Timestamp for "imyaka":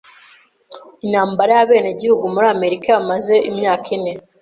3.49-3.87